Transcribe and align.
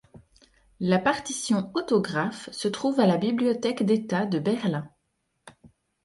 La 0.79 0.97
partition 0.97 1.69
autographe 1.75 2.49
se 2.51 2.67
trouve 2.67 2.99
à 2.99 3.05
la 3.05 3.17
Bibliothèque 3.17 3.83
d'État 3.85 4.25
de 4.25 4.39
Berlin. 4.39 4.89